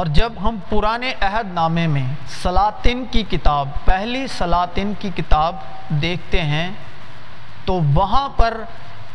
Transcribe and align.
اور 0.00 0.06
جب 0.06 0.32
ہم 0.42 0.56
پرانے 0.68 1.12
عہد 1.20 1.52
نامے 1.52 1.86
میں 1.86 2.04
سلاطن 2.42 3.02
کی 3.10 3.22
کتاب، 3.22 3.68
پہلی 3.84 4.26
سلاطن 4.26 4.92
کی 4.98 5.10
کتاب 5.16 5.56
دیکھتے 6.02 6.42
ہیں، 6.42 6.70
تو 7.64 7.80
وہاں 7.94 8.28
پر 8.28 8.56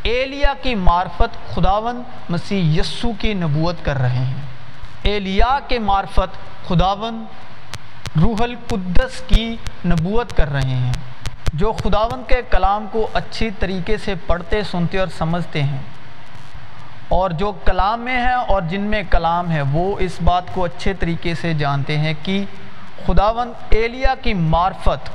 ایلیا 0.03 0.53
کی 0.61 0.75
معرفت 0.75 1.55
خداون 1.55 2.01
مسیح 2.29 2.79
یسو 2.79 3.11
کی 3.19 3.33
نبوت 3.33 3.75
کر 3.81 3.97
رہے 3.97 4.25
ہیں۔ 4.25 4.41
ایلیا 5.03 5.57
کے 5.67 5.79
معرفت 5.79 6.37
خداون 6.67 7.23
روح 8.21 8.43
القدس 8.43 9.21
کی 9.27 9.55
نبوت 9.85 10.37
کر 10.37 10.51
رہے 10.51 10.75
ہیں، 10.75 10.93
جو 11.53 11.71
خداون 11.71 12.23
کے 12.27 12.41
کلام 12.49 12.87
کو 12.91 13.07
اچھی 13.13 13.49
طریقے 13.59 13.97
سے 13.97 14.15
پڑھتے، 14.27 14.63
سنتے 14.63 14.99
اور 14.99 15.07
سمجھتے 15.17 15.63
ہیں۔ 15.63 15.81
اور 17.15 17.29
جو 17.29 17.51
کلام 17.51 18.01
میں 18.01 18.21
ہیں 18.21 18.33
اور 18.33 18.61
جن 18.61 18.81
میں 18.81 19.03
کلام 19.09 19.51
ہے، 19.51 19.61
وہ 19.61 19.95
اس 19.99 20.11
بات 20.23 20.43
کو 20.53 20.65
اچھے 20.65 20.93
طریقے 20.93 21.35
سے 21.35 21.53
جانتے 21.53 21.97
ہیں 21.97 22.13
کہ 22.23 22.43
خداون 23.05 23.53
ایلیا 23.69 24.15
کی 24.21 24.33
معرفت 24.33 25.09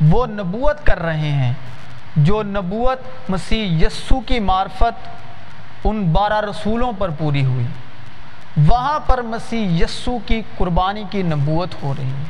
وہ 0.00 0.26
نبوت 0.26 0.86
کر 0.86 1.02
رہے 1.02 1.30
ہیں۔ 1.30 1.52
جو 2.16 2.42
نبوت 2.42 3.30
مسیح 3.30 3.86
یسو 3.86 4.20
کی 4.20 4.40
معرفت 4.40 5.08
ان 5.84 6.12
بارہ 6.12 6.40
رسولوں 6.40 6.92
پر 6.98 7.10
پوری 7.18 7.44
ہوئی۔ 7.44 7.66
وہاں 8.68 9.00
پر 9.00 9.22
مسیح 9.22 9.84
یسو 9.84 10.18
کی 10.26 10.42
قربانی 10.58 11.04
کی 11.10 11.22
نبوت 11.22 11.82
ہو 11.82 11.94
رہی 11.98 12.10
ہے۔ 12.10 12.24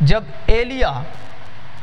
جب 0.00 0.24
ایلیا 0.46 0.92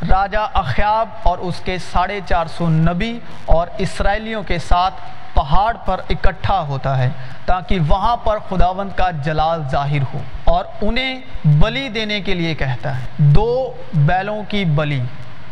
راجہ 0.09 0.47
اخیاب 0.53 1.09
اور 1.23 1.37
اس 1.37 1.61
کے 1.65 1.77
ساڑھے 1.77 2.19
چار 2.25 2.45
سو 2.57 2.69
نبی 2.69 3.19
اور 3.45 3.67
اسرائیلیوں 3.77 4.43
کے 4.43 4.57
ساتھ 4.59 4.93
پہاڑ 5.33 5.77
پر 5.85 6.01
اکٹھا 6.09 6.61
ہوتا 6.61 6.97
ہے 6.97 7.09
تاکہ 7.45 7.79
وہاں 7.87 8.17
پر 8.17 8.37
خداوند 8.49 8.97
کا 8.97 9.11
جلال 9.11 9.61
ظاہر 9.71 10.01
ہو 10.13 10.19
اور 10.43 10.65
انہیں 10.81 11.21
بلی 11.45 11.89
دینے 11.89 12.21
کے 12.21 12.33
لیے 12.33 12.55
کہتا 12.55 13.01
ہے۔ 13.01 13.05
دو 13.17 13.73
بیلوں 13.93 14.43
کی 14.49 14.65
بلی، 14.65 15.01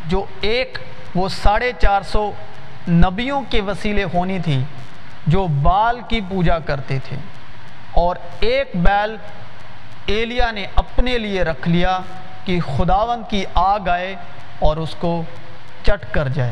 جو 0.05 0.25
ایک 0.41 0.77
وہ 1.15 1.29
ساڑھے 1.29 1.71
چار 1.79 2.01
سو 2.01 2.31
نبیوں 2.87 3.41
کے 3.49 3.61
وسیلے 3.61 4.03
ہونی 4.13 4.39
تھی، 4.39 4.63
جو 5.27 5.47
بال 5.47 5.99
کی 6.07 6.21
پوجا 6.29 6.59
کرتے 6.59 6.99
تھے۔ 7.09 7.17
اور 7.91 8.15
ایک 8.39 8.71
بیل 8.75 9.15
ایلیا 10.05 10.51
نے 10.51 10.65
اپنے 10.75 11.17
لیے 11.17 11.43
رکھ 11.43 11.69
لیا 11.69 11.99
کہ 12.45 12.59
خداون 12.77 13.23
کی 13.29 13.43
آگ 13.53 13.89
آئے 13.89 14.15
اور 14.59 14.77
اس 14.77 14.95
کو 14.99 15.23
چٹ 15.83 16.05
کر 16.11 16.27
جائے۔ 16.27 16.51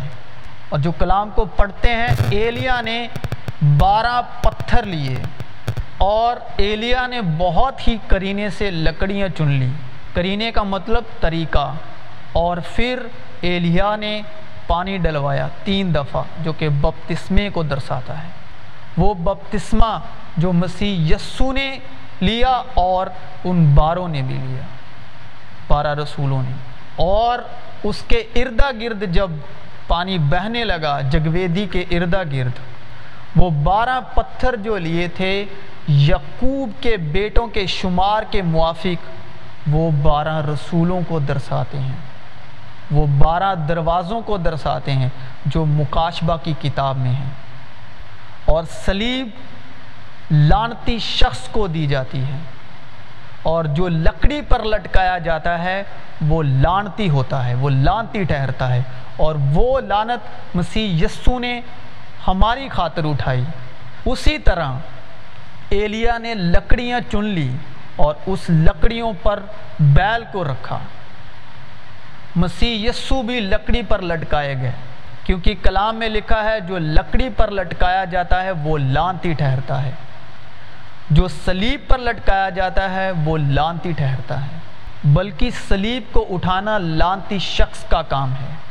اور 0.70 0.80
جو 0.80 0.92
کلام 0.92 1.30
کو 1.36 1.45
پڑھتے 1.45 1.89
ہیں، 1.89 2.08
ایلیا 2.31 2.81
نے 2.81 3.08
بارہ 3.78 4.22
پتھر 4.42 4.84
لیے 4.84 5.17
اور 5.98 6.36
ایلیا 6.58 7.08
نے 7.08 7.22
بہت 7.38 7.88
ہی 7.88 7.98
کرینے 8.08 8.50
سے 8.50 8.72
لکڑیاں 8.72 9.28
چن 9.38 9.48
لی۔ 9.48 9.70
کرینے 10.14 10.52
کا 10.52 10.64
مطلب 10.64 11.03
طریقہ۔ 11.20 11.73
اور 12.34 12.58
پھر 12.76 13.00
ایلیا 13.42 13.95
نے 13.95 14.22
پانی 14.67 14.98
ڈلوایا 14.98 15.48
تین 15.64 15.95
دفعہ، 15.95 16.23
جو 16.44 16.53
کہ 16.53 16.70
بپتسمے 16.70 17.50
کو 17.50 17.64
درساتا 17.64 18.23
ہے۔ 18.23 18.30
وہ 18.98 19.14
بپتسمہ 19.14 20.00
جو 20.38 20.54
مسیح 20.54 21.16
یسو 21.16 21.52
نے 21.52 21.80
لیا 22.22 22.61
اور 22.73 23.08
ان 23.44 23.76
باروں 23.76 24.08
نے 24.08 24.22
بھی 24.22 24.36
لیا 24.36 24.61
بارہ 25.67 25.95
رسولوں 25.95 26.42
نے۔ 26.42 26.52
اور 26.95 27.39
اس 27.83 28.04
کے 28.08 28.17
اردا 28.17 28.72
گرد 28.81 29.04
جب 29.14 29.31
پانی 29.90 30.18
بہنے 30.18 30.64
لگا، 30.64 31.02
جگویدی 31.02 31.66
کے 31.66 31.80
اردا 31.80 32.23
گرد۔ 32.23 32.52
وہ 33.36 33.50
بارہ 33.50 34.00
پتھر 34.14 34.56
جو 34.56 34.78
لیے 34.78 35.08
تھے 35.08 35.45
یقوب 35.90 36.70
کے 36.82 36.98
بیٹوں 36.98 37.48
کے 37.48 37.66
شمار 37.66 38.23
کے 38.32 38.42
موافق، 38.42 39.10
وہ 39.72 39.92
بارہ 39.92 40.45
رسولوں 40.45 41.02
کو 41.08 41.20
درساتے 41.20 41.80
ہیں۔ 41.80 41.95
وہ 42.92 43.08
بارہ 43.08 43.56
دروازوں 43.56 44.22
کو 44.22 44.38
درساتے 44.38 44.92
ہیں 44.92 45.10
جو 45.45 45.66
مکاشبہ 45.66 46.38
کی 46.44 46.54
کتاب 46.61 46.98
میں 46.98 47.11
ہیں۔ 47.11 47.30
اور 48.45 48.64
سلیب 48.86 49.27
لانتی 50.32 51.00
شخص 51.00 51.50
کو 51.50 51.67
دی 51.67 51.88
جاتی 51.88 52.21
ہے۔ 52.21 52.38
اور 53.44 53.66
جو 53.66 53.88
لکڑی 53.88 54.42
پر 54.42 54.64
لٹکایا 54.64 55.17
جاتا 55.17 55.64
ہے، 55.64 55.83
وہ 56.27 56.44
لانتی 56.44 57.10
ہوتا 57.10 57.45
ہے، 57.45 57.54
وہ 57.54 57.70
لانتی 57.70 58.23
ٹھہرتا 58.23 58.73
ہے۔ 58.76 58.82
اور 59.20 59.36
وہ 59.54 59.80
لانت 59.80 60.56
مسیح 60.56 61.06
یسو 61.06 61.40
نے 61.40 61.62
ہماری 62.28 62.70
خاطر 62.70 63.06
اٹھائی۔ 63.06 63.44
اسی 64.06 64.38
طرح 64.38 64.72
ایلیا 65.70 66.18
نے 66.18 66.34
لکڑیاں 66.34 67.00
چن 67.12 67.26
لی 67.26 67.56
اور 67.96 68.16
اس 68.26 68.40
لکڑیوں 68.50 69.14
پر 69.24 69.40
بیل 69.80 70.24
کو 70.32 70.44
رکھا۔ 70.44 70.80
مسیح 72.36 72.90
یسو 72.90 73.22
بھی 73.22 73.40
لکڑی 73.40 73.82
پر 73.82 74.02
لٹکائے 74.02 74.56
گئے۔ 74.62 74.72
کیونکہ 75.24 75.56
کلام 75.64 75.96
میں 75.96 76.10
لکھا 76.10 76.44
ہے، 76.44 76.60
جو 76.60 76.78
لکڑی 76.78 77.30
پر 77.38 77.52
لٹکایا 77.52 78.06
جاتا 78.06 78.44
ہے، 78.44 78.52
وہ 78.52 78.78
لانتی 78.78 79.34
ٹھہرتا 79.34 79.84
ہے۔ 79.84 79.92
جو 81.10 81.28
سلیب 81.28 81.82
پر 81.88 81.98
لٹکایا 81.98 82.50
جاتا 82.50 82.90
ہے، 82.94 83.12
وہ 83.12 83.38
لانتی 83.38 83.92
ٹھہرتا 83.92 84.42
ہے۔ 84.42 84.60
بلکہ 85.04 85.50
سلیب 85.68 86.04
کو 86.12 86.28
اٹھانا 86.30 86.78
لانتی 86.78 87.40
شخص 87.40 87.84
کا 87.90 88.02
کام 88.02 88.32
ہے۔ 88.32 88.69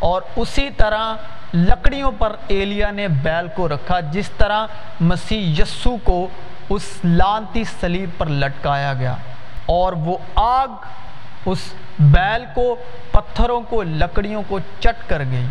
اور 0.00 0.22
اسی 0.36 0.70
طرح 0.76 1.14
لکڑیوں 1.54 2.12
پر 2.18 2.36
ایلیا 2.48 2.90
نے 2.90 3.08
بیل 3.08 3.46
کو 3.54 3.68
رکھا، 3.68 4.00
جس 4.00 4.30
طرح 4.30 4.66
مسیح 5.00 5.62
یسو 5.62 5.96
کو 6.04 6.28
اس 6.68 6.82
لانتی 7.04 7.64
سلیب 7.80 8.10
پر 8.18 8.26
لٹکایا 8.26 8.94
گیا۔ 8.94 9.14
اور 9.66 9.92
وہ 9.92 10.18
آگ 10.34 10.68
اس 11.46 11.58
بیل 11.98 12.44
کو، 12.54 12.76
پتھروں 13.10 13.60
کو، 13.60 13.82
لکڑیوں 13.82 14.42
کو 14.48 14.58
چٹ 14.80 15.08
کر 15.08 15.22
گئی۔ 15.30 15.46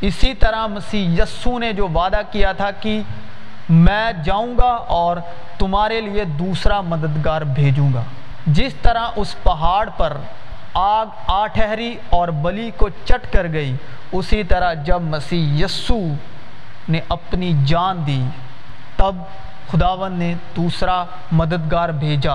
اسی 0.00 0.34
طرح 0.34 0.66
مسیح 0.66 1.22
یسو 1.22 1.58
نے 1.58 1.72
جو 1.72 1.88
وعدہ 1.88 2.20
کیا 2.30 2.52
تھا 2.52 2.70
کہ 2.70 3.02
میں 3.68 4.12
جاؤں 4.24 4.58
گا 4.58 4.70
اور 4.70 5.16
تمہارے 5.58 6.00
لیے 6.00 6.24
دوسرا 6.24 6.80
مددگار 6.80 7.42
بھیجوں 7.42 7.92
گا۔ 7.94 8.02
جس 8.46 8.74
طرح 8.82 9.06
اس 9.16 9.42
پہاڑ 9.42 9.88
پر 9.96 10.16
آگ 10.74 11.06
آ 11.26 11.46
ٹھہری 11.46 11.96
اور 12.10 12.28
بلی 12.28 12.70
کو 12.76 12.88
چٹ 12.88 13.32
کر 13.32 13.46
گئی۔ 13.52 13.76
اسی 14.12 14.42
طرح 14.42 14.74
جب 14.74 15.02
مسیح 15.02 15.64
یسو 15.64 15.98
نے 16.88 17.00
اپنی 17.08 17.52
جان 17.64 18.06
دی، 18.06 18.24
تب 18.96 19.14
خداون 19.68 20.12
نے 20.12 20.34
دوسرا 20.56 21.04
مددگار 21.32 21.88
بھیجا۔ 21.88 22.34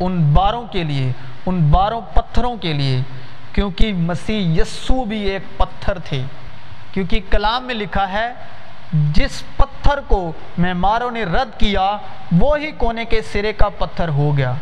ان 0.00 0.32
باروں 0.34 0.66
کے 0.66 0.84
لیے، 0.84 1.12
ان 1.46 1.68
باروں 1.70 2.00
پتھروں 2.14 2.56
کے 2.56 2.72
لیے، 2.72 3.00
کیونکہ 3.52 3.92
مسیح 3.92 4.60
یسو 4.60 5.04
بھی 5.04 5.20
ایک 5.20 5.58
پتھر 5.58 5.98
تھے۔ 5.98 6.22
کیونکہ 6.92 7.20
کلام 7.30 7.64
میں 7.64 7.74
لکھا 7.74 8.12
ہے، 8.12 8.32
جس 8.92 9.42
پتھر 9.56 10.00
کو 10.08 10.32
معماروں 10.58 11.10
نے 11.10 11.24
رد 11.24 11.60
کیا، 11.60 11.96
وہی 12.32 12.70
کونے 12.70 13.04
کے 13.04 13.22
سرے 13.22 13.52
کا 13.52 13.68
پتھر 13.68 14.08
ہو 14.08 14.36
گیا۔ 14.36 14.54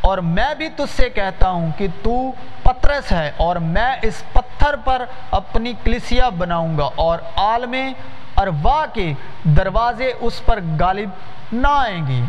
اور 0.00 0.18
میں 0.18 0.54
بھی 0.54 0.68
تجھ 0.68 0.96
سے 0.96 1.10
کہتا 1.10 1.50
ہوں 1.50 1.70
کہ 1.76 1.86
تو 2.02 2.32
پترس 2.62 3.12
ہے 3.12 3.30
اور 3.36 3.56
میں 3.56 3.96
اس 4.02 4.22
پتھر 4.32 4.76
پر 4.76 5.04
اپنی 5.30 5.72
کلیسیا 5.84 6.28
بناؤں 6.28 6.78
گا 6.78 6.88
اور 6.94 7.18
عالم 7.36 7.74
اروا 8.36 8.86
کے 8.86 9.12
دروازے 9.44 10.12
اس 10.20 10.44
پر 10.46 10.60
غالب 10.80 11.10
نہ 11.52 11.68
آئیں 11.70 12.06
گے۔ 12.06 12.20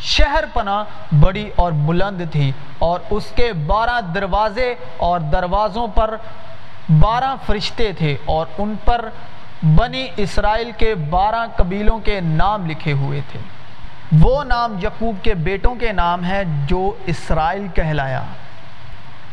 شہر 0.00 0.44
پناہ 0.52 1.14
بڑی 1.20 1.50
اور 1.56 1.72
بلند 1.72 2.20
تھی 2.32 2.52
اور 2.78 3.00
اس 3.10 3.32
کے 3.34 3.52
بارہ 3.52 4.00
دروازے 4.14 4.74
اور 4.96 5.20
دروازوں 5.20 5.86
پر 5.94 6.16
بارہ 7.00 7.34
فرشتے 7.46 7.92
تھے 7.92 8.16
اور 8.24 8.46
ان 8.58 8.74
پر 8.84 9.08
بنی 9.62 10.06
اسرائیل 10.16 10.70
کے 10.78 10.94
بارہ 10.94 11.44
قبیلوں 11.56 11.98
کے 11.98 12.20
نام 12.20 12.66
لکھے 12.66 12.92
ہوئے 12.92 13.20
تھے۔ 13.32 13.40
وہ 14.12 14.44
نام 14.44 14.78
یقوب 14.82 15.16
کے 15.22 15.34
بیٹوں 15.34 15.74
کے 15.74 15.92
نام 15.92 16.24
ہے 16.24 16.42
جو 16.66 16.94
اسرائیل 17.06 17.66
کہلایا۔ 17.74 18.24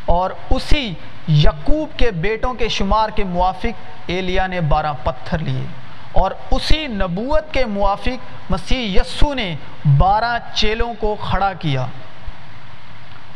اور 0.06 0.32
اسی 0.50 0.94
یقوب 1.28 1.90
کے 1.98 2.12
بیٹوں 2.12 2.54
کے 2.54 2.70
شمار 2.70 3.10
کے 3.10 3.24
موافق 3.24 3.82
ایلیا 4.08 4.48
نے 4.48 4.62
بارہ 4.62 4.94
پتھر 5.04 5.38
لیے۔ 5.38 5.66
اور 6.12 6.32
اسی 6.52 6.88
نبوت 6.88 7.54
کے 7.54 7.66
موافق 7.66 8.52
مسیح 8.52 9.02
یسو 9.02 9.34
نے 9.34 9.56
بارہ 9.98 10.38
چیلوں 10.54 10.94
کو 11.00 11.16
کھڑا 11.20 11.54
کیا۔ 11.54 11.86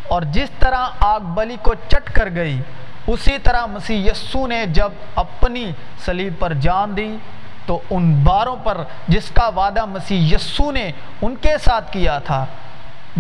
اور 0.08 0.22
جس 0.22 0.50
طرح 0.60 0.88
آگ 1.00 1.20
بلی 1.20 1.58
کو 1.62 1.74
چٹ 1.74 2.12
کر 2.12 2.30
گئی، 2.36 2.62
اسی 3.08 3.38
طرح 3.44 3.66
مسیح 3.66 4.12
یسو 4.12 4.48
نے 4.48 4.66
جب 4.66 4.90
اپنی 5.16 5.72
سلیب 6.06 6.34
پر 6.40 6.54
جان 6.54 6.98
دی 6.98 7.18
تو 7.68 7.80
ان 7.90 8.24
باروں 8.24 8.56
پر 8.64 8.78
جس 9.08 9.32
کا 9.32 9.48
وعدہ 9.48 9.86
مسیح 9.86 10.36
یسو 10.36 10.72
نے 10.72 10.92
ان 11.22 11.36
کے 11.36 11.58
ساتھ 11.66 11.92
کیا 11.92 12.20
تھا، 12.20 12.46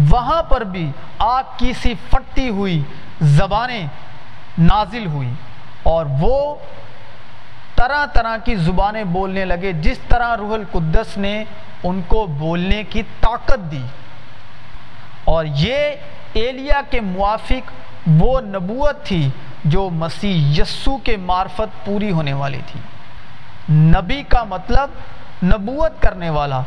وہاں 0.09 0.43
پر 0.43 0.63
بھی 0.63 0.91
آگ 1.19 1.43
کی 1.57 1.73
سی 1.81 1.93
پھٹتی 2.09 2.49
ہوئی 2.49 2.83
زبانیں 3.21 3.87
نازل 4.57 5.05
ہوئی 5.05 5.29
اور 5.83 6.05
وہ 6.19 6.55
طرح 7.75 8.05
طرح 8.05 8.37
کی 8.37 8.55
زبانیں 8.55 9.03
بولنے 9.03 9.45
لگے، 9.45 9.73
جس 9.73 9.99
طرح 10.07 10.37
روح 10.37 10.53
القدس 10.53 11.17
نے 11.17 11.43
ان 11.83 12.01
کو 12.07 12.25
بولنے 12.25 12.83
کی 12.83 13.03
طاقت 13.21 13.71
دی۔ 13.71 13.85
اور 15.25 15.45
یہ 15.45 15.77
ایلیا 16.33 16.81
کے 16.89 17.01
موافق 17.01 17.71
وہ 18.07 18.41
نبوت 18.41 19.05
تھی 19.05 19.29
جو 19.65 19.89
مسیح 19.89 20.61
یسو 20.61 20.97
کے 20.97 21.17
معرفت 21.17 21.85
پوری 21.85 22.11
ہونے 22.11 22.33
والی 22.33 22.61
تھی۔ 22.71 22.79
نبی 23.69 24.23
کا 24.23 24.43
مطلب 24.43 24.89
نبوت 25.43 26.01
کرنے 26.01 26.29
والا۔ 26.29 26.61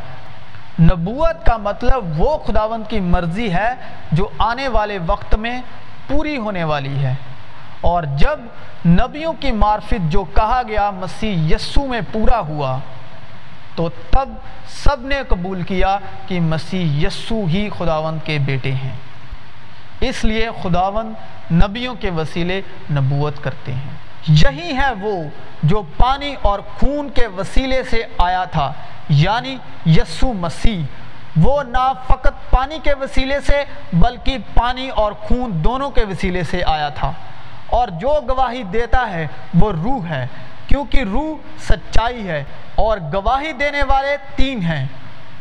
نبوت 0.79 1.45
کا 1.45 1.57
مطلب 1.57 2.21
وہ 2.21 2.37
خداوند 2.37 2.89
کی 2.89 2.99
مرضی 2.99 3.53
ہے 3.53 3.73
جو 4.11 4.29
آنے 4.37 4.67
والے 4.67 4.97
وقت 5.05 5.35
میں 5.35 5.61
پوری 6.07 6.37
ہونے 6.37 6.63
والی 6.63 6.95
ہے۔ 6.95 7.13
اور 7.81 8.03
جب 8.03 8.39
نبیوں 8.85 9.33
کی 9.39 9.51
معرفت 9.51 9.93
جو 10.09 10.23
کہا 10.23 10.61
گیا 10.67 10.91
مسیح 10.91 11.55
یسو 11.55 11.87
میں 11.87 12.01
پورا 12.11 12.39
ہوا، 12.39 12.77
تو 13.75 13.89
تب 13.89 14.29
سب 14.67 15.01
نے 15.01 15.21
قبول 15.27 15.61
کیا 15.61 15.97
کہ 16.27 16.39
مسیح 16.39 17.07
یسو 17.07 17.45
ہی 17.45 17.69
خداوند 17.77 18.25
کے 18.25 18.37
بیٹے 18.45 18.71
ہیں۔ 18.71 18.95
اس 20.01 20.23
لیے 20.23 20.49
خداوند 20.63 21.13
نبیوں 21.51 21.95
کے 21.95 22.09
وسیلے 22.09 22.61
نبوت 22.91 23.43
کرتے 23.43 23.73
ہیں۔ 23.73 24.10
یہی 24.27 24.77
ہے 24.77 24.91
وہ 25.01 25.23
جو 25.63 25.81
پانی 25.97 26.35
اور 26.41 26.59
خون 26.59 27.09
کے 27.09 27.27
وسیلے 27.27 27.83
سے 27.83 28.03
آیا 28.17 28.43
تھا 28.43 28.73
یعنی 29.09 29.57
یسو 29.85 30.33
مسیح۔ 30.33 30.83
وہ 31.41 31.63
نہ 31.63 31.93
فقط 32.07 32.49
پانی 32.49 32.79
کے 32.83 32.93
وسیلے 32.93 33.41
سے، 33.41 33.63
بلکہ 33.93 34.37
پانی 34.53 34.89
اور 34.89 35.11
خون 35.11 35.63
دونوں 35.63 35.89
کے 35.89 36.03
وسیلے 36.03 36.43
سے 36.43 36.61
آیا 36.65 36.89
تھا۔ 36.89 37.11
اور 37.67 37.87
جو 37.87 38.19
گواہی 38.29 38.63
دیتا 38.63 39.09
ہے، 39.11 39.27
وہ 39.53 39.71
روح 39.71 40.05
ہے، 40.09 40.27
کیونکہ 40.67 41.03
روح 41.11 41.35
سچائی 41.59 42.27
ہے 42.27 42.43
اور 42.75 42.97
گواہی 43.13 43.51
دینے 43.51 43.83
والے 43.83 44.17
تین 44.35 44.61
ہیں۔ 44.61 44.85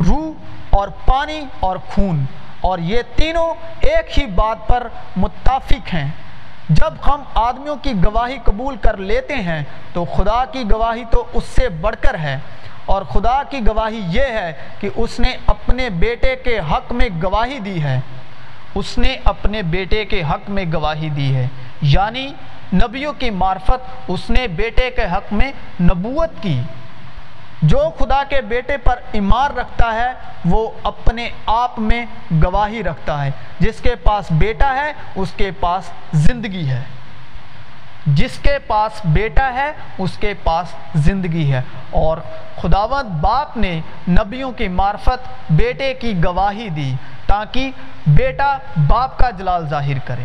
روح 0.07 0.33
اور 0.71 0.89
پانی 0.89 1.41
اور 1.61 1.77
خون۔ 1.77 2.25
اور 2.61 2.79
یہ 2.79 2.99
تینوں 3.17 3.55
ایک 3.81 4.19
ہی 4.19 4.27
بات 4.27 4.67
پر 4.67 4.89
متفق 5.17 5.95
ہیں۔ 5.95 6.09
جب 6.71 6.95
ہم 7.07 7.23
آدمیوں 7.35 7.77
کی 7.77 7.93
گواہی 8.05 8.39
قبول 8.45 8.77
کر 8.77 8.97
لیتے 8.97 9.35
ہیں 9.35 9.63
تو 9.93 10.05
خدا 10.05 10.45
کی 10.45 10.63
گواہی 10.71 11.05
تو 11.11 11.25
اس 11.35 11.45
سے 11.45 11.69
بڑھ 11.69 11.97
کر 12.01 12.19
ہے 12.19 12.39
اور 12.87 13.03
خدا 13.03 13.43
کی 13.43 13.67
گواہی 13.67 14.01
یہ 14.11 14.23
ہے 14.23 14.53
کہ 14.81 14.89
اس 14.97 15.21
نے 15.21 15.37
اپنے 15.47 15.91
بیٹے 15.91 16.37
کے 16.37 16.59
حق 16.59 16.93
میں 16.93 17.09
گواہی 17.23 17.59
دی 17.59 17.83
ہے۔ 17.83 18.01
اس 18.75 18.99
نے 18.99 19.17
اپنے 19.25 19.63
بیٹے 19.63 20.05
کے 20.05 20.23
حق 20.23 20.51
میں 20.51 20.65
گواہی 20.73 21.09
دی 21.09 21.37
ہے۔ 21.37 21.47
یعنی 21.83 22.33
نبیوں 22.73 23.13
کی 23.13 23.31
معرفت 23.31 24.11
اس 24.11 24.31
نے 24.31 24.49
بیٹے 24.49 24.91
کے 24.91 25.05
حق 25.05 25.33
میں 25.33 25.53
نبوت 25.81 26.43
کی۔ 26.43 26.61
جو 27.63 27.79
خدا 27.99 28.25
کے 28.25 28.41
بیٹے 28.41 28.77
پر 28.77 29.01
ایمان 29.13 29.59
رکھتا 29.59 29.95
ہے، 29.95 30.13
وہ 30.45 30.71
اپنے 30.83 31.31
آپ 31.47 31.79
میں 31.79 32.07
گواہی 32.43 32.83
رکھتا 32.83 33.25
ہے۔ 33.25 33.31
جس 33.59 33.81
کے 33.81 33.95
پاس 33.95 34.27
بیٹا 34.31 34.75
ہے، 34.75 34.93
اس 35.15 35.31
کے 35.37 35.51
پاس 35.61 35.85
زندگی 36.13 36.69
ہے۔ 36.69 36.83
جس 38.07 38.39
کے 38.39 38.59
پاس 38.59 39.01
بیٹا 39.05 39.53
ہے، 39.55 39.73
اس 39.99 40.19
کے 40.19 40.35
پاس 40.45 40.67
زندگی 40.95 41.53
ہے۔ 41.53 41.63
اور 41.91 42.19
خداوند 42.57 43.09
باپ 43.09 43.57
نے 43.57 43.81
نبیوں 44.09 44.53
کی 44.53 44.69
معرفت 44.69 45.29
بیٹے 45.51 45.95
کی 45.95 46.25
گواہی 46.25 46.69
دی 46.69 46.95
تاکہ 47.27 47.71
بیٹا 48.07 48.59
باپ 48.89 49.19
کا 49.19 49.31
جلال 49.31 49.69
ظاہر 49.69 49.99
کرے۔ 50.05 50.25